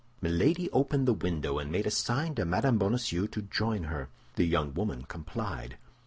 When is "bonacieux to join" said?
2.79-3.83